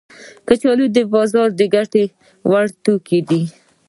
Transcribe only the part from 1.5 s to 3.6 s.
د ګټه ور توکي دي